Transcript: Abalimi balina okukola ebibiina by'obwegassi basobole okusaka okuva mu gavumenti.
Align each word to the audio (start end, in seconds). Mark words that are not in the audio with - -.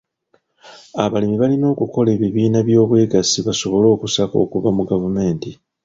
Abalimi 1.03 1.35
balina 1.41 1.65
okukola 1.73 2.09
ebibiina 2.15 2.59
by'obwegassi 2.67 3.37
basobole 3.47 3.87
okusaka 3.95 4.35
okuva 4.45 4.69
mu 4.77 4.83
gavumenti. 4.89 5.51